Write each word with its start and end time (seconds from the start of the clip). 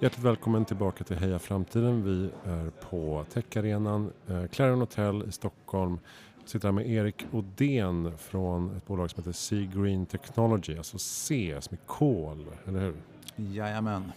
Hjärtligt 0.00 0.24
välkommen 0.24 0.64
tillbaka 0.64 1.04
till 1.04 1.16
Heja 1.16 1.38
Framtiden. 1.38 2.04
Vi 2.04 2.30
är 2.44 2.70
på 2.70 3.24
Techarenan, 3.32 4.12
eh, 4.28 4.46
Clarion 4.46 4.80
Hotel 4.80 5.24
i 5.28 5.32
Stockholm. 5.32 5.98
Jag 6.40 6.48
sitter 6.48 6.68
här 6.68 6.72
med 6.72 6.90
Erik 6.90 7.26
Odén 7.32 8.18
från 8.18 8.76
ett 8.76 8.86
bolag 8.86 9.10
som 9.10 9.22
heter 9.22 9.32
Sea 9.32 9.70
Green 9.74 10.06
Technology, 10.06 10.76
alltså 10.76 10.98
C 10.98 11.56
som 11.60 11.74
är 11.74 11.86
kol, 11.86 12.46
eller 12.66 12.80
hur? 12.80 12.94
Jajamän. 13.36 14.12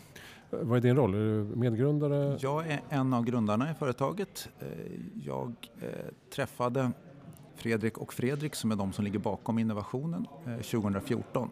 Vad 0.49 0.77
är 0.77 0.81
din 0.81 0.95
roll? 0.95 1.13
Är 1.13 1.17
du 1.17 1.55
medgrundare? 1.55 2.37
Jag 2.41 2.67
är 2.67 2.79
en 2.89 3.13
av 3.13 3.25
grundarna 3.25 3.71
i 3.71 3.73
företaget. 3.73 4.49
Eh, 4.59 4.67
jag 5.23 5.53
eh, 5.81 5.89
träffade 6.35 6.91
Fredrik 7.55 7.97
och 7.97 8.13
Fredrik 8.13 8.55
som 8.55 8.71
är 8.71 8.75
de 8.75 8.93
som 8.93 9.05
ligger 9.05 9.19
bakom 9.19 9.59
innovationen 9.59 10.27
2014 10.45 11.43
eh, 11.43 11.49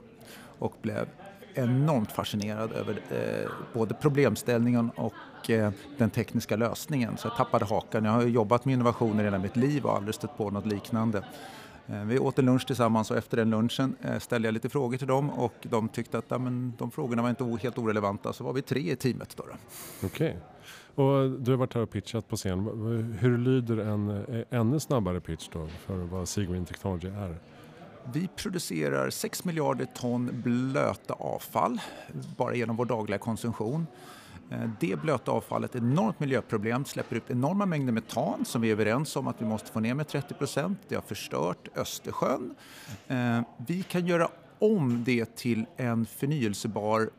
och 0.60 0.76
blev 0.82 1.08
enormt 1.56 2.12
fascinerad 2.12 2.72
över 2.72 2.94
eh, 3.10 3.50
både 3.74 3.94
problemställningen 3.94 4.92
och 4.96 5.50
eh, 5.50 5.72
den 5.98 6.10
tekniska 6.10 6.56
lösningen. 6.56 7.18
Så 7.18 7.28
jag 7.28 7.38
tappade 7.38 7.66
hakan. 7.66 8.06
Jag 8.06 8.12
har 8.12 8.24
jobbat 8.24 8.66
med 8.66 8.74
innovationer 8.74 9.24
hela 9.24 9.40
mitt 9.40 9.56
liv 9.56 9.86
och 9.86 9.96
aldrig 9.96 10.16
stött 10.16 10.38
på 10.38 10.50
något 10.50 10.66
liknande. 10.66 11.24
Eh, 11.88 12.04
vi 12.04 12.20
åt 12.20 12.40
en 12.40 12.46
lunch 12.46 12.68
tillsammans 12.68 13.12
och 13.12 13.18
efter 13.18 13.38
den 13.38 13.50
lunchen 13.50 13.96
eh, 14.02 14.20
ställde 14.20 14.48
jag 14.48 14.54
lite 14.54 14.70
frågor 14.70 14.98
till 14.98 15.08
dem 15.08 15.30
och 15.30 15.54
de 15.62 15.90
tyckte 15.90 16.18
att 16.18 16.26
ja, 16.28 16.38
men, 16.38 16.74
de 16.78 16.92
frågorna 16.92 17.22
var 17.22 17.30
inte 17.30 17.58
helt 17.62 17.78
orelevanta 17.78 18.34
så 18.34 18.44
var 18.44 18.54
vi 18.54 18.62
tre 18.62 18.92
i 18.92 18.96
teamet. 18.96 19.38
Då, 19.38 19.44
då. 19.44 19.54
Okej. 20.08 20.28
Okay. 20.28 20.42
Och 21.06 21.32
du 21.32 21.52
har 21.52 21.58
varit 21.58 21.74
här 21.74 21.82
och 21.82 21.90
pitchat 21.90 22.28
på 22.28 22.36
scen. 22.36 23.18
Hur 23.20 23.38
lyder 23.38 23.78
en 23.78 24.10
eh, 24.10 24.60
ännu 24.60 24.80
snabbare 24.80 25.20
pitch 25.20 25.50
då 25.54 25.68
för 25.68 25.96
vad 25.96 26.28
Seagreen 26.28 26.66
Technology 26.66 27.08
är? 27.08 27.38
Vi 28.14 28.28
producerar 28.36 29.10
6 29.10 29.46
miljarder 29.46 29.86
ton 29.86 30.42
blöta 30.44 31.14
avfall 31.14 31.82
bara 32.38 32.56
genom 32.56 32.76
vår 32.76 32.86
dagliga 32.86 33.18
konsumtion. 33.18 33.88
Eh, 34.52 34.70
det 34.80 35.02
blöta 35.02 35.32
avfallet 35.32 35.76
är 35.76 35.80
ett 35.80 35.84
enormt 35.84 36.20
miljöproblem, 36.20 36.86
släpper 36.86 37.16
ut 37.16 37.30
enorma 37.32 37.66
mängder 37.66 37.94
metan 37.94 38.46
som 38.46 38.62
vi 38.62 38.68
är 38.68 38.72
överens 38.72 39.16
om 39.16 39.28
att 39.28 39.42
vi 39.42 39.46
måste 39.46 39.72
få 39.72 39.80
ner 39.80 39.94
med 39.94 40.08
30 40.08 40.34
procent. 40.34 40.80
Det 40.88 40.96
har 40.96 41.02
förstört 41.02 41.68
Östersjön. 41.76 42.56
Eh, 43.08 43.42
vi 43.68 43.84
kan 43.84 44.08
göra 44.08 44.30
om 44.60 45.04
det 45.04 45.36
till 45.36 45.66
en 45.78 46.06
förnyelsebar 46.06 47.10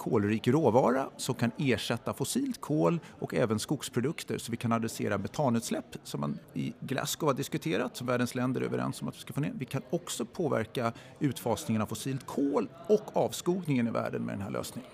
kolrik 0.00 0.48
råvara 0.48 1.08
som 1.16 1.34
kan 1.34 1.50
ersätta 1.58 2.12
fossilt 2.12 2.60
kol 2.60 3.00
och 3.18 3.34
även 3.34 3.58
skogsprodukter 3.58 4.38
så 4.38 4.50
vi 4.50 4.56
kan 4.56 4.72
adressera 4.72 5.18
metanutsläpp 5.18 5.96
som 6.02 6.20
man 6.20 6.38
i 6.54 6.72
Glasgow 6.80 7.28
har 7.28 7.34
diskuterat, 7.34 7.96
som 7.96 8.06
världens 8.06 8.34
länder 8.34 8.60
är 8.60 8.64
överens 8.64 9.02
om 9.02 9.08
att 9.08 9.16
vi 9.16 9.20
ska 9.20 9.32
få 9.32 9.40
ner. 9.40 9.52
Vi 9.58 9.64
kan 9.64 9.82
också 9.90 10.24
påverka 10.24 10.92
utfasningen 11.18 11.82
av 11.82 11.86
fossilt 11.86 12.26
kol 12.26 12.68
och 12.86 13.16
avskogningen 13.16 13.88
i 13.88 13.90
världen 13.90 14.22
med 14.22 14.34
den 14.34 14.42
här 14.42 14.50
lösningen. 14.50 14.90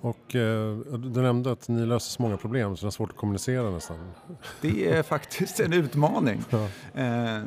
Och 0.00 0.34
eh, 0.34 0.76
du 0.78 1.22
nämnde 1.22 1.52
att 1.52 1.68
ni 1.68 1.86
löser 1.86 2.10
så 2.10 2.22
många 2.22 2.36
problem 2.36 2.76
så 2.76 2.86
det 2.86 2.88
är 2.88 2.90
svårt 2.90 3.10
att 3.10 3.16
kommunicera 3.16 3.70
nästan. 3.70 4.12
Det 4.60 4.88
är 4.88 5.02
faktiskt 5.14 5.60
en 5.60 5.72
utmaning. 5.72 6.44
Ja. 6.50 6.68
Eh, 6.94 7.42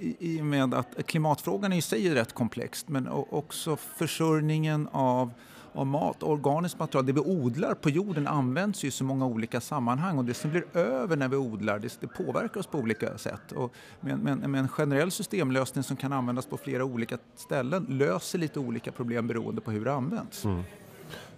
i, 0.00 0.16
I 0.18 0.40
och 0.40 0.44
med 0.44 0.74
att 0.74 1.06
klimatfrågan 1.06 1.72
i 1.72 1.82
sig 1.82 2.08
är 2.08 2.14
rätt 2.14 2.32
komplex 2.32 2.88
men 2.88 3.08
också 3.08 3.76
försörjningen 3.76 4.88
av 4.92 5.32
av 5.72 5.86
mat, 5.86 6.22
organiskt 6.22 6.78
material, 6.78 7.06
det 7.06 7.12
vi 7.12 7.20
odlar 7.20 7.74
på 7.74 7.90
jorden 7.90 8.26
används 8.26 8.84
ju 8.84 8.88
i 8.88 8.90
så 8.90 9.04
många 9.04 9.26
olika 9.26 9.60
sammanhang 9.60 10.18
och 10.18 10.24
det 10.24 10.34
som 10.34 10.50
blir 10.50 10.76
över 10.76 11.16
när 11.16 11.28
vi 11.28 11.36
odlar 11.36 11.78
det, 11.78 12.00
det 12.00 12.06
påverkar 12.06 12.60
oss 12.60 12.66
på 12.66 12.78
olika 12.78 13.18
sätt. 13.18 13.52
Och 13.52 13.74
med, 14.00 14.18
med, 14.18 14.50
med, 14.50 14.60
en 14.60 14.68
generell 14.68 15.10
systemlösning 15.10 15.84
som 15.84 15.96
kan 15.96 16.12
användas 16.12 16.46
på 16.46 16.56
flera 16.56 16.84
olika 16.84 17.18
ställen 17.36 17.86
löser 17.88 18.38
lite 18.38 18.60
olika 18.60 18.92
problem 18.92 19.26
beroende 19.26 19.60
på 19.60 19.70
hur 19.70 19.84
det 19.84 19.92
används. 19.92 20.44
Mm. 20.44 20.62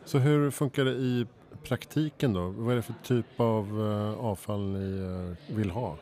Så 0.05 0.19
hur 0.19 0.51
funkar 0.51 0.85
det 0.85 0.93
i 0.93 1.27
praktiken 1.63 2.33
då? 2.33 2.49
Vad 2.49 2.73
är 2.73 2.77
det 2.77 2.83
för 2.83 2.95
typ 3.03 3.41
av 3.41 3.81
uh, 3.81 4.25
avfall 4.25 4.61
ni 4.61 5.01
uh, 5.01 5.57
vill 5.57 5.71
ha? 5.71 5.97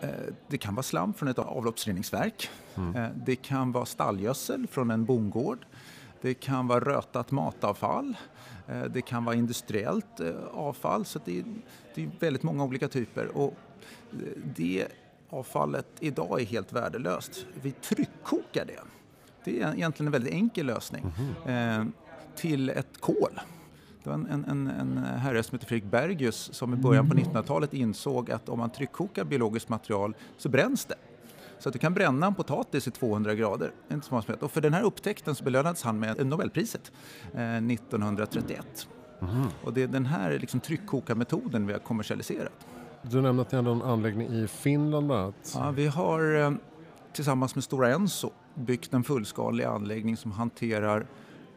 Eh, 0.00 0.08
det 0.48 0.58
kan 0.58 0.74
vara 0.74 0.82
slam 0.82 1.14
från 1.14 1.28
ett 1.28 1.38
avloppsreningsverk. 1.38 2.48
Mm. 2.74 3.10
Det 3.26 3.36
kan 3.36 3.72
vara 3.72 3.86
stallgödsel 3.86 4.66
från 4.66 4.90
en 4.90 5.04
bondgård. 5.04 5.58
Det 6.24 6.34
kan 6.34 6.66
vara 6.66 6.80
rötat 6.80 7.30
matavfall. 7.30 8.16
Det 8.90 9.02
kan 9.02 9.24
vara 9.24 9.36
industriellt 9.36 10.20
avfall. 10.52 11.04
Så 11.04 11.20
det 11.24 11.38
är, 11.38 11.44
det 11.94 12.02
är 12.02 12.10
väldigt 12.20 12.42
många 12.42 12.64
olika 12.64 12.88
typer. 12.88 13.36
Och 13.36 13.54
det 14.56 14.86
avfallet 15.28 15.86
idag 16.00 16.40
är 16.40 16.44
helt 16.44 16.72
värdelöst. 16.72 17.46
Vi 17.62 17.72
tryckkokar 17.72 18.64
det. 18.64 18.80
Det 19.44 19.60
är 19.60 19.74
egentligen 19.74 20.08
en 20.08 20.12
väldigt 20.12 20.32
enkel 20.32 20.66
lösning. 20.66 21.12
Mm 21.46 21.92
till 22.34 22.70
ett 22.70 23.00
kol. 23.00 23.40
Det 24.02 24.10
var 24.10 24.14
en, 24.14 24.44
en, 24.48 24.66
en 24.66 24.98
herre 24.98 25.42
som 25.42 25.56
heter 25.56 25.66
Fredrik 25.66 25.90
Bergius 25.90 26.36
som 26.52 26.74
i 26.74 26.76
början 26.76 27.08
på 27.10 27.16
1900-talet 27.16 27.74
insåg 27.74 28.30
att 28.30 28.48
om 28.48 28.58
man 28.58 28.70
tryckkokar 28.70 29.24
biologiskt 29.24 29.68
material 29.68 30.16
så 30.38 30.48
bränns 30.48 30.84
det. 30.84 30.94
Så 31.64 31.68
att 31.68 31.72
du 31.72 31.78
kan 31.78 31.94
bränna 31.94 32.26
en 32.26 32.34
potatis 32.34 32.88
i 32.88 32.90
200 32.90 33.34
grader. 33.34 33.72
Och 34.40 34.52
för 34.52 34.60
den 34.60 34.74
här 34.74 34.82
upptäckten 34.82 35.34
så 35.34 35.44
belönades 35.44 35.82
han 35.82 35.98
med 35.98 36.26
Nobelpriset 36.26 36.92
eh, 37.34 37.56
1931. 37.56 38.88
Mm. 39.20 39.46
Och 39.62 39.72
det 39.72 39.82
är 39.82 39.86
den 39.86 40.06
här 40.06 40.38
liksom, 40.38 40.60
tryckkokarmetoden 40.60 41.66
vi 41.66 41.72
har 41.72 41.80
kommersialiserat. 41.80 42.66
Du 43.02 43.20
nämnde 43.20 43.42
att 43.42 43.52
ni 43.52 43.56
hade 43.56 43.70
en 43.70 43.82
anläggning 43.82 44.28
i 44.28 44.48
Finland 44.48 45.06
bland 45.06 45.22
annat. 45.22 45.52
Ja, 45.54 45.70
vi 45.70 45.86
har 45.86 46.34
eh, 46.34 46.52
tillsammans 47.12 47.54
med 47.54 47.64
Stora 47.64 47.94
Enso 47.94 48.30
byggt 48.54 48.94
en 48.94 49.04
fullskalig 49.04 49.64
anläggning 49.64 50.16
som 50.16 50.32
hanterar 50.32 51.06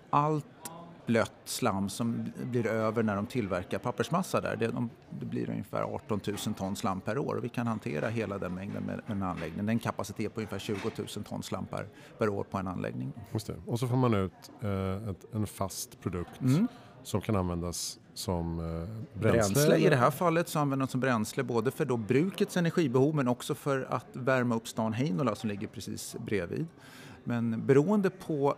allt 0.09 0.71
blött 1.07 1.33
slam 1.45 1.89
som 1.89 2.31
blir 2.43 2.67
över 2.67 3.03
när 3.03 3.15
de 3.15 3.25
tillverkar 3.25 3.79
pappersmassa 3.79 4.41
där. 4.41 4.55
Det, 4.55 4.67
de, 4.67 4.89
det 5.19 5.25
blir 5.25 5.49
ungefär 5.49 5.81
18 5.81 6.19
000 6.27 6.37
ton 6.37 6.75
slam 6.75 7.01
per 7.01 7.17
år 7.17 7.35
och 7.35 7.43
vi 7.43 7.49
kan 7.49 7.67
hantera 7.67 8.09
hela 8.09 8.37
den 8.37 8.55
mängden 8.55 8.83
med, 8.83 9.01
med 9.05 9.17
en 9.17 9.23
anläggning. 9.23 9.65
Det 9.65 9.69
är 9.69 9.73
en 9.73 9.79
kapacitet 9.79 10.33
på 10.33 10.39
ungefär 10.39 10.59
20 10.59 10.77
000 10.97 11.07
ton 11.07 11.43
slam 11.43 11.65
per, 11.65 11.87
per 12.17 12.29
år 12.29 12.43
på 12.43 12.57
en 12.57 12.67
anläggning. 12.67 13.13
Just 13.33 13.47
det. 13.47 13.55
Och 13.65 13.79
så 13.79 13.87
får 13.87 13.97
man 13.97 14.13
ut 14.13 14.51
eh, 14.61 15.09
ett, 15.09 15.33
en 15.33 15.47
fast 15.47 16.01
produkt 16.01 16.41
mm. 16.41 16.67
som 17.03 17.21
kan 17.21 17.35
användas 17.35 17.99
som 18.13 18.59
eh, 18.59 19.19
bränsle? 19.19 19.55
bränsle 19.55 19.77
I 19.77 19.89
det 19.89 19.95
här 19.95 20.11
fallet 20.11 20.47
så 20.47 20.59
använder 20.59 20.81
man 20.81 20.87
som 20.87 20.99
bränsle 20.99 21.43
både 21.43 21.71
för 21.71 21.85
då 21.85 21.97
brukets 21.97 22.57
energibehov 22.57 23.15
men 23.15 23.27
också 23.27 23.55
för 23.55 23.87
att 23.89 24.07
värma 24.13 24.55
upp 24.55 24.67
stan 24.67 24.93
Heinola 24.93 25.35
som 25.35 25.49
ligger 25.49 25.67
precis 25.67 26.15
bredvid. 26.25 26.67
Men 27.23 27.65
beroende 27.65 28.09
på 28.09 28.55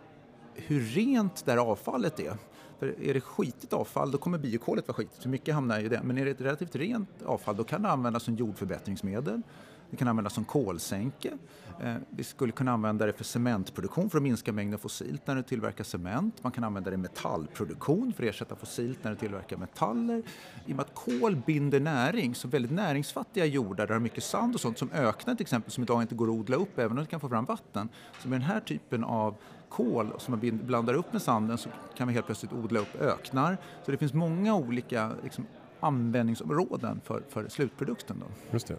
hur 0.54 0.80
rent 0.80 1.44
det 1.44 1.50
här 1.50 1.58
avfallet 1.58 2.20
är. 2.20 2.36
För 2.78 3.02
är 3.02 3.14
det 3.14 3.20
skitigt 3.20 3.72
avfall 3.72 4.10
då 4.10 4.18
kommer 4.18 4.38
biokolet 4.38 4.88
vara 4.88 4.96
skitigt, 4.96 5.22
för 5.22 5.28
mycket 5.28 5.54
hamnar 5.54 5.80
i 5.80 5.88
det. 5.88 6.00
Men 6.04 6.18
är 6.18 6.24
det 6.24 6.30
ett 6.30 6.40
relativt 6.40 6.76
rent 6.76 7.22
avfall 7.22 7.56
då 7.56 7.64
kan 7.64 7.82
det 7.82 7.90
användas 7.90 8.22
som 8.22 8.34
jordförbättringsmedel. 8.34 9.42
Det 9.90 9.96
kan 9.96 10.08
användas 10.08 10.34
som 10.34 10.44
kolsänke. 10.44 11.38
Eh, 11.80 11.94
vi 12.10 12.24
skulle 12.24 12.52
kunna 12.52 12.72
använda 12.72 13.06
det 13.06 13.12
för 13.12 13.24
cementproduktion 13.24 14.10
för 14.10 14.18
att 14.18 14.22
minska 14.22 14.52
mängden 14.52 14.78
fossilt 14.78 15.26
när 15.26 15.34
du 15.34 15.42
tillverkar 15.42 15.84
cement. 15.84 16.42
Man 16.42 16.52
kan 16.52 16.64
använda 16.64 16.90
det 16.90 16.94
i 16.94 16.96
metallproduktion 16.96 18.12
för 18.12 18.22
att 18.22 18.30
ersätta 18.30 18.56
fossilt 18.56 19.04
när 19.04 19.10
du 19.10 19.16
tillverkar 19.16 19.56
metaller. 19.56 20.22
I 20.66 20.72
och 20.72 20.76
med 20.76 20.80
att 20.80 20.94
kol 20.94 21.36
binder 21.46 21.80
näring, 21.80 22.34
så 22.34 22.48
väldigt 22.48 22.72
näringsfattiga 22.72 23.44
jordar 23.44 23.86
där 23.86 23.86
det 23.86 23.94
är 23.94 23.98
mycket 23.98 24.24
sand 24.24 24.54
och 24.54 24.60
sånt 24.60 24.78
som 24.78 24.90
öknar 24.92 25.34
till 25.34 25.44
exempel 25.44 25.72
som 25.72 25.82
idag 25.82 26.02
inte 26.02 26.14
går 26.14 26.26
att 26.26 26.34
odla 26.34 26.56
upp 26.56 26.78
även 26.78 26.98
om 26.98 27.04
du 27.04 27.10
kan 27.10 27.20
få 27.20 27.28
fram 27.28 27.44
vatten. 27.44 27.88
Så 28.18 28.28
med 28.28 28.40
den 28.40 28.48
här 28.48 28.60
typen 28.60 29.04
av 29.04 29.34
kol 29.70 30.12
som 30.18 30.32
man 30.32 30.60
blandar 30.66 30.94
upp 30.94 31.12
med 31.12 31.22
sanden 31.22 31.58
så 31.58 31.68
kan 31.96 32.08
vi 32.08 32.14
helt 32.14 32.26
plötsligt 32.26 32.52
odla 32.52 32.80
upp 32.80 33.00
öknar. 33.00 33.58
Så 33.84 33.90
det 33.90 33.96
finns 33.96 34.14
många 34.14 34.54
olika 34.54 35.10
liksom, 35.22 35.46
användningsområden 35.80 37.00
för, 37.04 37.22
för 37.28 37.48
slutprodukten. 37.48 38.16
Då. 38.20 38.26
Just 38.52 38.66
det. 38.66 38.76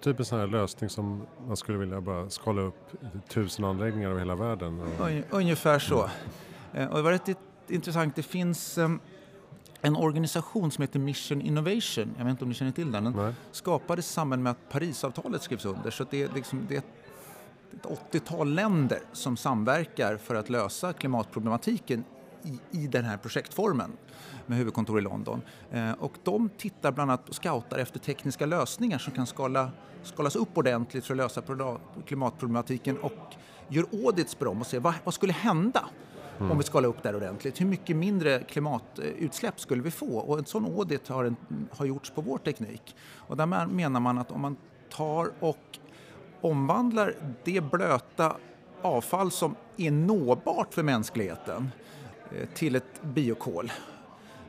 Typ 0.00 0.18
en 0.18 0.24
sån 0.24 0.38
här 0.38 0.46
lösning 0.46 0.90
som 0.90 1.22
man 1.46 1.56
skulle 1.56 1.78
vilja 1.78 2.00
bara 2.00 2.30
skala 2.30 2.62
upp 2.62 2.90
tusen 3.28 3.64
anläggningar 3.64 4.10
över 4.10 4.18
hela 4.18 4.34
världen. 4.34 4.80
Och... 4.80 5.36
Ungefär 5.38 5.78
så. 5.78 6.10
Mm. 6.72 6.88
Och 6.88 6.96
det 6.96 7.02
var 7.02 7.10
rätt 7.10 7.38
intressant. 7.68 8.16
Det 8.16 8.22
finns 8.22 8.78
um, 8.78 9.00
en 9.80 9.96
organisation 9.96 10.70
som 10.70 10.82
heter 10.82 10.98
Mission 10.98 11.40
Innovation, 11.40 12.14
jag 12.18 12.24
vet 12.24 12.30
inte 12.30 12.44
om 12.44 12.48
ni 12.48 12.54
känner 12.54 12.72
till 12.72 12.92
den, 12.92 13.04
den 13.04 13.34
skapades 13.52 14.10
i 14.10 14.12
samband 14.12 14.42
med 14.42 14.50
att 14.50 14.68
Parisavtalet 14.70 15.42
skrevs 15.42 15.64
under. 15.64 15.90
Så 15.90 16.04
det 16.10 16.22
är, 16.22 16.28
liksom, 16.34 16.66
det 16.68 16.74
är 16.74 16.78
ett 16.78 17.01
80-tal 17.82 18.54
länder 18.54 19.00
som 19.12 19.36
samverkar 19.36 20.16
för 20.16 20.34
att 20.34 20.50
lösa 20.50 20.92
klimatproblematiken 20.92 22.04
i, 22.42 22.78
i 22.82 22.86
den 22.86 23.04
här 23.04 23.16
projektformen 23.16 23.92
med 24.46 24.58
huvudkontor 24.58 24.98
i 24.98 25.02
London. 25.02 25.42
Eh, 25.70 25.92
och 25.92 26.12
de 26.22 26.48
tittar 26.58 26.92
bland 26.92 27.10
annat 27.10 27.28
och 27.28 27.34
scoutar 27.34 27.78
efter 27.78 27.98
tekniska 27.98 28.46
lösningar 28.46 28.98
som 28.98 29.12
kan 29.12 29.26
skala, 29.26 29.70
skalas 30.02 30.36
upp 30.36 30.58
ordentligt 30.58 31.04
för 31.04 31.14
att 31.14 31.18
lösa 31.18 31.42
klimatproblematiken 32.06 32.98
och 32.98 33.34
gör 33.68 33.86
audits 33.92 34.34
på 34.34 34.44
dem 34.44 34.60
och 34.60 34.66
ser 34.66 34.80
vad, 34.80 34.94
vad 35.04 35.14
skulle 35.14 35.32
hända 35.32 35.84
Mm. 36.38 36.52
om 36.52 36.58
vi 36.58 36.64
skalar 36.64 36.88
upp 36.88 37.02
det 37.02 37.08
här 37.08 37.16
ordentligt. 37.16 37.60
Hur 37.60 37.66
mycket 37.66 37.96
mindre 37.96 38.42
klimatutsläpp 38.42 39.60
skulle 39.60 39.82
vi 39.82 39.90
få? 39.90 40.18
Och 40.18 40.38
en 40.38 40.44
sån 40.44 40.64
audit 40.64 41.08
har, 41.08 41.24
en, 41.24 41.36
har 41.70 41.86
gjorts 41.86 42.10
på 42.10 42.20
vår 42.20 42.38
teknik. 42.38 42.96
Och 43.16 43.36
där 43.36 43.66
menar 43.66 44.00
man 44.00 44.18
att 44.18 44.30
om 44.30 44.40
man 44.40 44.56
tar 44.90 45.32
och 45.40 45.78
omvandlar 46.42 47.14
det 47.44 47.60
blöta 47.60 48.36
avfall 48.82 49.30
som 49.30 49.54
är 49.76 49.90
nåbart 49.90 50.74
för 50.74 50.82
mänskligheten 50.82 51.70
eh, 52.30 52.48
till 52.54 52.76
ett 52.76 53.02
biokol 53.02 53.72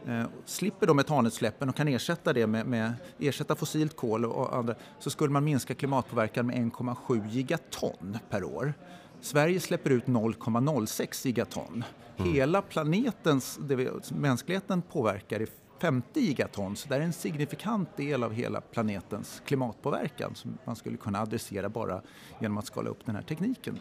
eh, 0.07 0.23
slipper 0.45 0.87
då 0.87 0.93
metanutsläppen 0.93 1.69
och 1.69 1.75
kan 1.75 1.87
ersätta 1.87 2.33
det 2.33 2.47
med, 2.47 2.65
med 2.65 2.93
ersätta 3.19 3.55
fossilt 3.55 3.95
kol 3.95 4.25
och 4.25 4.55
andra 4.55 4.75
så 4.99 5.09
skulle 5.09 5.33
man 5.33 5.43
minska 5.43 5.75
klimatpåverkan 5.75 6.47
med 6.47 6.55
1,7 6.55 7.29
gigaton 7.29 8.17
per 8.29 8.43
år. 8.43 8.73
Sverige 9.21 9.59
släpper 9.59 9.89
ut 9.89 10.05
0,06 10.05 11.27
gigaton. 11.27 11.83
Mm. 12.17 12.33
Hela 12.33 12.61
planetens, 12.61 13.59
det 13.61 13.75
vi, 13.75 13.89
mänskligheten 14.09 14.81
påverkar 14.81 15.39
är 15.39 15.47
50 15.83 16.19
gigaton, 16.19 16.75
så 16.75 16.89
det 16.89 16.95
är 16.95 16.99
en 16.99 17.13
signifikant 17.13 17.97
del 17.97 18.23
av 18.23 18.33
hela 18.33 18.61
planetens 18.61 19.41
klimatpåverkan 19.45 20.35
som 20.35 20.57
man 20.65 20.75
skulle 20.75 20.97
kunna 20.97 21.21
adressera 21.21 21.69
bara 21.69 22.01
genom 22.39 22.57
att 22.57 22.65
skala 22.65 22.89
upp 22.89 23.05
den 23.05 23.15
här 23.15 23.21
tekniken. 23.21 23.79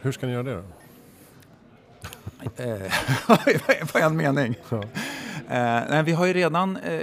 Hur 0.00 0.12
ska 0.12 0.26
ni 0.26 0.32
göra 0.32 0.42
det 0.42 0.54
då? 0.54 0.62
På 3.92 3.98
en 3.98 4.16
mening. 4.16 4.54
Ja. 4.70 4.82
Eh, 5.48 6.02
vi 6.02 6.12
har 6.12 6.26
ju 6.26 6.32
redan 6.32 6.76
eh, 6.76 7.02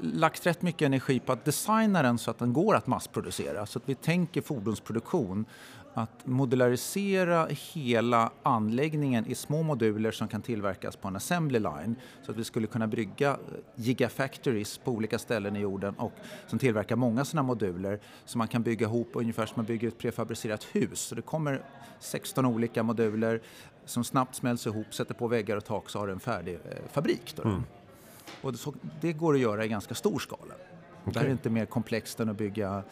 lagt 0.00 0.46
rätt 0.46 0.62
mycket 0.62 0.86
energi 0.86 1.20
på 1.20 1.32
att 1.32 1.44
designa 1.44 2.02
den 2.02 2.18
så 2.18 2.30
att 2.30 2.38
den 2.38 2.52
går 2.52 2.76
att 2.76 2.86
massproducera. 2.86 3.66
Så 3.66 3.78
att 3.78 3.88
vi 3.88 3.94
tänker 3.94 4.42
fordonsproduktion 4.42 5.46
att 5.94 6.26
modularisera 6.26 7.46
hela 7.46 8.30
anläggningen 8.42 9.26
i 9.26 9.34
små 9.34 9.62
moduler 9.62 10.10
som 10.10 10.28
kan 10.28 10.42
tillverkas 10.42 10.96
på 10.96 11.08
en 11.08 11.16
assembly 11.16 11.58
line 11.58 11.96
så 12.22 12.32
att 12.32 12.38
vi 12.38 12.44
skulle 12.44 12.66
kunna 12.66 12.86
brygga 12.86 13.30
eh, 13.30 13.36
gigafactories 13.74 14.78
på 14.78 14.90
olika 14.92 15.18
ställen 15.18 15.56
i 15.56 15.60
jorden 15.60 15.94
och 15.94 16.12
som 16.46 16.58
tillverkar 16.58 16.96
många 16.96 17.24
sådana 17.24 17.46
moduler 17.46 18.00
som 18.24 18.38
man 18.38 18.48
kan 18.48 18.62
bygga 18.62 18.86
ihop 18.86 19.10
ungefär 19.12 19.46
som 19.46 19.54
man 19.56 19.66
bygger 19.66 19.88
ett 19.88 19.98
prefabricerat 19.98 20.64
hus. 20.64 21.00
Så 21.00 21.14
det 21.14 21.22
kommer 21.22 21.62
16 22.00 22.46
olika 22.46 22.82
moduler 22.82 23.40
som 23.84 24.04
snabbt 24.04 24.34
smälts 24.34 24.66
ihop, 24.66 24.94
sätter 24.94 25.14
på 25.14 25.28
väggar 25.28 25.56
och 25.56 25.64
tak 25.64 25.90
så 25.90 25.98
har 25.98 26.06
du 26.06 26.12
en 26.12 26.20
färdig 26.20 26.54
eh, 26.54 26.60
fabrik. 26.92 27.34
Mm. 27.44 27.62
Och 28.42 28.52
det, 28.52 28.58
så, 28.58 28.74
det, 29.00 29.12
går 29.12 29.34
att 29.34 29.40
göra 29.40 29.64
i 29.64 29.68
ganska 29.68 29.94
stor 29.94 30.18
skala. 30.18 30.42
Okay. 30.42 31.12
Det 31.12 31.18
här 31.20 31.26
är 31.26 31.30
inte 31.30 31.50
mer 31.50 31.66
komplext 31.66 32.20
än 32.20 32.28
att 32.28 32.36
bygga 32.36 32.82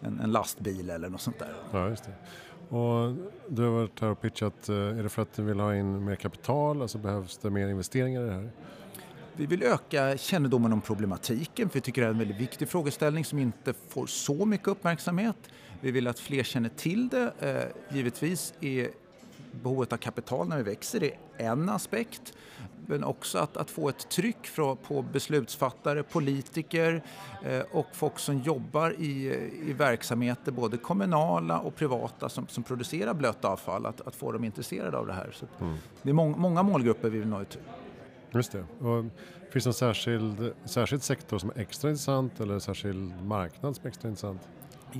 en, 0.00 0.20
en, 0.20 0.32
lastbil 0.32 0.90
eller 0.90 1.08
något 1.08 1.20
sånt 1.20 1.38
där. 1.38 1.52
Ja, 1.72 1.88
just 1.88 2.04
det. 2.04 2.12
Och 2.76 3.16
du 3.48 3.62
har 3.62 3.70
varit 3.70 4.00
här 4.00 4.08
och 4.08 4.20
pitchat, 4.20 4.68
eh, 4.68 4.76
är 4.76 5.02
det 5.02 5.08
för 5.08 5.22
att 5.22 5.32
du 5.32 5.42
vill 5.42 5.60
ha 5.60 5.74
in 5.74 6.04
mer 6.04 6.16
kapital, 6.16 6.82
alltså 6.82 6.98
behövs 6.98 7.38
det 7.38 7.50
mer 7.50 7.68
investeringar 7.68 8.22
i 8.22 8.24
det 8.24 8.34
här? 8.34 8.50
Vi 9.36 9.46
vill 9.46 9.62
öka 9.62 10.16
kännedomen 10.16 10.72
om 10.72 10.80
problematiken, 10.80 11.68
för 11.68 11.74
vi 11.74 11.80
tycker 11.80 12.00
det 12.00 12.06
är 12.06 12.10
en 12.10 12.18
väldigt 12.18 12.40
viktig 12.40 12.68
frågeställning 12.68 13.24
som 13.24 13.38
inte 13.38 13.74
får 13.88 14.06
så 14.06 14.44
mycket 14.44 14.68
uppmärksamhet. 14.68 15.36
Vi 15.80 15.90
vill 15.90 16.06
att 16.06 16.18
fler 16.18 16.42
känner 16.42 16.68
till 16.68 17.08
det. 17.08 17.32
Eh, 17.40 17.96
givetvis 17.96 18.54
är 18.60 18.88
behovet 19.52 19.92
av 19.92 19.96
kapital 19.96 20.48
när 20.48 20.56
vi 20.56 20.62
växer 20.62 21.04
är 21.04 21.12
en 21.36 21.68
aspekt. 21.68 22.32
Men 22.86 23.04
också 23.04 23.38
att, 23.38 23.56
att 23.56 23.70
få 23.70 23.88
ett 23.88 24.10
tryck 24.10 24.46
från, 24.46 24.76
på 24.76 25.02
beslutsfattare, 25.02 26.02
politiker 26.02 27.02
eh, 27.44 27.62
och 27.72 27.86
folk 27.92 28.18
som 28.18 28.38
jobbar 28.38 28.94
i, 28.98 29.26
i 29.66 29.72
verksamheter, 29.72 30.52
både 30.52 30.76
kommunala 30.76 31.58
och 31.58 31.76
privata, 31.76 32.28
som, 32.28 32.46
som 32.46 32.62
producerar 32.62 33.14
blött 33.14 33.44
avfall, 33.44 33.86
att, 33.86 34.00
att 34.00 34.14
få 34.14 34.32
dem 34.32 34.44
intresserade 34.44 34.98
av 34.98 35.06
det 35.06 35.12
här. 35.12 35.30
Så 35.32 35.46
mm. 35.60 35.76
Det 36.02 36.10
är 36.10 36.14
må, 36.14 36.28
många 36.28 36.62
målgrupper 36.62 37.08
vi 37.08 37.18
vill 37.18 37.28
nå 37.28 37.42
ut. 37.42 37.58
Just 38.30 38.52
det. 38.52 38.64
Och 38.86 39.04
finns 39.50 39.64
det 39.64 39.70
en 39.70 39.74
särskild, 39.74 40.52
särskild 40.64 41.02
sektor 41.02 41.38
som 41.38 41.50
är 41.50 41.60
extra 41.60 41.90
intressant 41.90 42.40
eller 42.40 42.58
särskild 42.58 43.24
marknad 43.24 43.76
som 43.76 43.84
är 43.84 43.88
extra 43.88 44.08
intressant? 44.08 44.40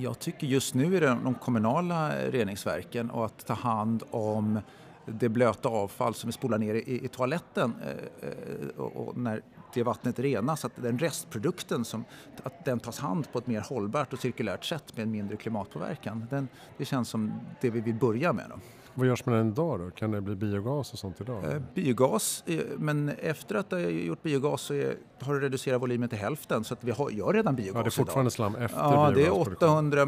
Jag 0.01 0.19
tycker 0.19 0.47
just 0.47 0.73
nu 0.73 0.97
är 0.97 1.01
det 1.01 1.07
de 1.07 1.35
kommunala 1.35 2.09
reningsverken 2.15 3.09
och 3.09 3.25
att 3.25 3.45
ta 3.45 3.53
hand 3.53 4.03
om 4.11 4.59
det 5.05 5.29
blöta 5.29 5.69
avfall 5.69 6.13
som 6.13 6.27
vi 6.27 6.31
spolar 6.31 6.57
ner 6.57 6.75
i, 6.75 7.05
i 7.05 7.07
toaletten 7.07 7.73
eh, 7.81 8.29
eh, 8.29 8.67
och, 8.77 9.07
och 9.07 9.17
när 9.17 9.41
det 9.73 9.83
vattnet 9.83 10.19
renas, 10.19 10.65
att 10.65 10.71
den 10.75 10.99
restprodukten 10.99 11.85
som, 11.85 12.05
att 12.43 12.65
den 12.65 12.79
tas 12.79 12.99
hand 12.99 13.31
på 13.31 13.39
ett 13.39 13.47
mer 13.47 13.61
hållbart 13.61 14.13
och 14.13 14.19
cirkulärt 14.19 14.65
sätt 14.65 14.97
med 14.97 15.03
en 15.03 15.11
mindre 15.11 15.37
klimatpåverkan. 15.37 16.27
Den, 16.29 16.47
det 16.77 16.85
känns 16.85 17.09
som 17.09 17.33
det 17.61 17.69
vi 17.69 17.79
vill 17.81 17.95
börja 17.95 18.33
med. 18.33 18.45
Då. 18.49 18.59
Vad 18.99 19.07
görs 19.07 19.25
med 19.25 19.35
den 19.35 19.47
idag 19.47 19.79
då? 19.79 19.91
Kan 19.91 20.11
det 20.11 20.21
bli 20.21 20.35
biogas 20.35 20.93
och 20.93 20.99
sånt 20.99 21.21
idag? 21.21 21.43
Eh, 21.51 21.61
biogas, 21.73 22.43
eh, 22.45 22.59
men 22.77 23.09
efter 23.09 23.55
att 23.55 23.69
det 23.69 23.81
gjort 23.81 24.23
biogas 24.23 24.61
så 24.61 24.73
är, 24.73 24.95
har 25.19 25.33
det 25.33 25.39
reducerat 25.39 25.81
volymen 25.81 26.09
till 26.09 26.17
hälften 26.17 26.63
så 26.63 26.73
att 26.73 26.83
vi 26.83 26.91
har, 26.91 27.09
gör 27.09 27.33
redan 27.33 27.55
biogas 27.55 27.75
Ja, 27.75 27.83
det 27.83 27.87
är 27.87 27.91
fortfarande 27.91 28.27
idag. 28.27 28.33
slam 28.33 28.55
efter 28.55 28.79
Ja, 28.79 29.11
det 29.15 29.25
är 29.25 29.39
800 29.39 30.05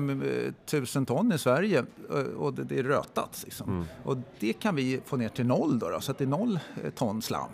000 0.95 1.05
ton 1.05 1.31
i 1.33 1.37
Sverige 1.37 1.85
eh, 2.09 2.17
och 2.17 2.53
det, 2.53 2.63
det 2.63 2.79
är 2.79 2.83
rötat. 2.83 3.41
Liksom. 3.45 3.69
Mm. 3.69 3.85
Och 4.03 4.17
det 4.39 4.53
kan 4.53 4.75
vi 4.75 5.01
få 5.05 5.17
ner 5.17 5.29
till 5.29 5.45
noll 5.45 5.79
då, 5.79 5.89
då 5.89 6.01
så 6.01 6.11
att 6.11 6.17
det 6.17 6.23
är 6.23 6.27
noll 6.27 6.59
ton 6.95 7.21
slam. 7.21 7.49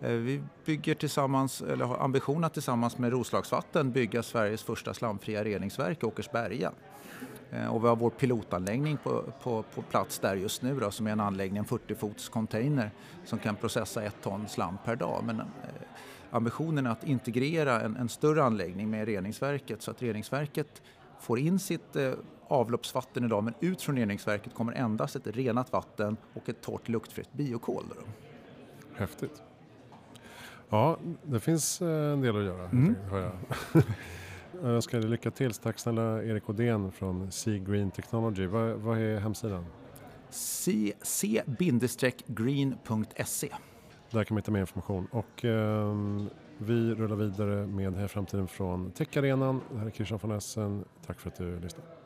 Eh, 0.00 0.10
vi 0.10 0.42
bygger 0.64 0.94
tillsammans, 0.94 1.62
eller 1.62 1.84
har 1.84 1.98
ambition 1.98 2.44
att 2.44 2.52
tillsammans 2.52 2.98
med 2.98 3.12
Roslagsvatten 3.12 3.92
bygga 3.92 4.22
Sveriges 4.22 4.62
första 4.62 4.94
slamfria 4.94 5.44
reningsverk 5.44 6.02
i 6.02 6.06
Åkersberga. 6.06 6.72
Eh, 7.50 7.74
och 7.74 7.84
vi 7.84 7.88
har 7.88 7.96
vår 7.96 8.10
pilotanläggning 8.10 8.96
på, 8.96 9.24
på, 9.42 9.64
på 9.74 9.82
plats 9.82 10.18
där 10.18 10.36
just 10.36 10.62
nu 10.62 10.80
då, 10.80 10.90
som 10.90 11.06
är 11.06 11.10
en 11.10 11.20
anläggning, 11.20 11.58
en 11.58 11.64
40 11.64 11.94
fots 11.94 12.28
container 12.28 12.90
som 13.24 13.38
kan 13.38 13.56
processa 13.56 14.02
ett 14.02 14.22
ton 14.22 14.48
slam 14.48 14.78
per 14.84 14.96
dag. 14.96 15.22
Men 15.24 15.40
eh, 15.40 15.46
ambitionen 16.30 16.86
är 16.86 16.90
att 16.90 17.04
integrera 17.04 17.80
en, 17.80 17.96
en, 17.96 18.08
större 18.08 18.44
anläggning 18.44 18.90
med 18.90 19.06
reningsverket 19.06 19.82
så 19.82 19.90
att 19.90 20.02
reningsverket 20.02 20.82
får 21.20 21.38
in 21.38 21.58
sitt 21.58 21.96
eh, 21.96 22.12
avloppsvatten 22.48 23.24
idag 23.24 23.44
men 23.44 23.54
ut 23.60 23.82
från 23.82 23.96
reningsverket 23.96 24.54
kommer 24.54 24.72
endast 24.72 25.16
ett 25.16 25.26
renat 25.26 25.72
vatten 25.72 26.16
och 26.34 26.48
ett 26.48 26.60
torrt 26.60 26.88
luktfritt 26.88 27.32
biokol. 27.32 27.84
Då. 27.88 28.02
Häftigt. 28.94 29.42
Ja, 30.70 30.98
det 31.22 31.40
finns 31.40 31.82
eh, 31.82 32.12
en 32.12 32.20
del 32.20 32.36
att 32.36 32.44
göra, 32.44 32.64
mm. 32.64 32.96
hör 33.10 33.20
jag. 33.20 33.32
Jag 34.62 34.70
önskar 34.74 35.00
dig 35.00 35.10
lycka 35.10 35.30
till. 35.30 35.54
Tack 35.54 35.78
snälla 35.78 36.22
Erik 36.22 36.48
Odén 36.48 36.92
från 36.92 37.32
Sea 37.32 37.58
Green 37.58 37.90
Technology. 37.90 38.46
Vad, 38.46 38.76
vad 38.76 38.98
är 38.98 39.20
hemsidan? 39.20 39.66
c-green.se 41.02 41.88
Där 44.10 44.24
kan 44.24 44.34
man 44.34 44.38
hitta 44.38 44.50
mer 44.50 44.60
information. 44.60 45.06
Och, 45.10 45.44
eh, 45.44 45.94
vi 46.58 46.94
rullar 46.94 47.16
vidare 47.16 47.66
med 47.66 47.94
Här 47.94 48.08
framtiden 48.08 48.48
från 48.48 48.90
Techarenan. 48.90 49.60
Det 49.72 49.78
här 49.78 49.86
är 49.86 49.90
Christian 49.90 50.18
von 50.22 50.30
Essen. 50.30 50.84
Tack 51.06 51.20
för 51.20 51.28
att 51.28 51.36
du 51.36 51.60
lyssnade. 51.60 51.99